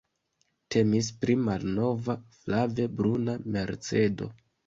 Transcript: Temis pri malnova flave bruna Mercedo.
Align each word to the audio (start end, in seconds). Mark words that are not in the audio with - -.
Temis 0.75 1.09
pri 1.25 1.35
malnova 1.49 2.15
flave 2.39 2.87
bruna 3.01 3.37
Mercedo. 3.57 4.31